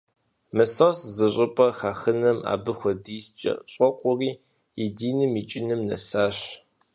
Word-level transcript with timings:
Мысост 0.55 1.01
зыщӀыпӀэ 1.15 1.67
хахыным 1.77 2.37
абы 2.53 2.71
хуэдизкӀэ 2.77 3.53
щӀокъури, 3.71 4.31
и 4.83 4.85
диным 4.97 5.33
икӀыным 5.41 5.81
нэсащ. 5.89 6.37